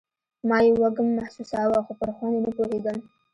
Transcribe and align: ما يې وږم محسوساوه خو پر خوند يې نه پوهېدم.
ما 0.47 0.57
يې 0.65 0.71
وږم 0.81 1.07
محسوساوه 1.17 1.79
خو 1.85 1.93
پر 1.99 2.09
خوند 2.15 2.35
يې 2.35 2.41
نه 2.45 2.51
پوهېدم. 2.55 2.97